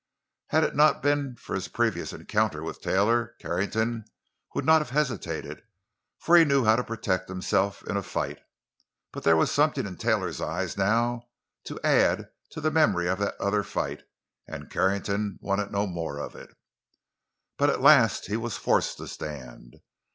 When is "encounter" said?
2.11-2.63